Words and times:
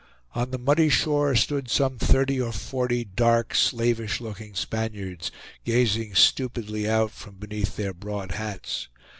On 0.33 0.49
the 0.49 0.57
muddy 0.57 0.89
shore 0.89 1.35
stood 1.35 1.69
some 1.69 1.99
thirty 1.99 2.41
or 2.41 2.51
forty 2.51 3.05
dark 3.05 3.53
slavish 3.53 4.19
looking 4.19 4.55
Spaniards, 4.55 5.29
gazing 5.63 6.15
stupidly 6.15 6.89
out 6.89 7.11
from 7.11 7.35
beneath 7.35 7.75
their 7.75 7.93
broad 7.93 8.31
hats. 8.31 8.87